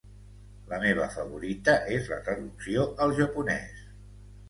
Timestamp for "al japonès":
3.07-3.89